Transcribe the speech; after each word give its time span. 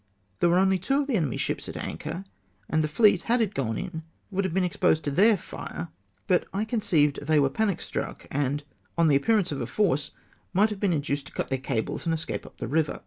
There 0.39 0.49
were 0.49 0.57
only 0.57 0.79
two 0.79 1.01
of 1.01 1.05
the 1.05 1.15
enemy's 1.15 1.41
ships 1.41 1.69
at 1.69 1.77
anchor, 1.77 2.23
and 2.67 2.83
the 2.83 2.87
fleet, 2.87 3.21
had 3.29 3.39
it 3.39 3.53
gone 3.53 3.77
in, 3.77 4.01
would 4.31 4.45
have 4.45 4.51
been 4.55 4.63
exposed 4.63 5.03
to 5.03 5.11
their 5.11 5.37
fire; 5.37 5.89
but 6.25 6.47
I 6.51 6.65
conceived 6.65 7.19
they 7.27 7.39
were 7.39 7.51
panic 7.51 7.79
struck, 7.81 8.25
and 8.31 8.63
on 8.97 9.09
the 9.09 9.15
appearance 9.15 9.51
of 9.51 9.61
a 9.61 9.67
force 9.67 10.09
might 10.53 10.71
have 10.71 10.79
been 10.79 10.91
induced 10.91 11.27
to 11.27 11.33
cut 11.33 11.49
their 11.49 11.59
cables, 11.59 12.07
and 12.07 12.15
escape 12.15 12.47
up 12.47 12.57
the 12.57 12.67
river. 12.67 12.99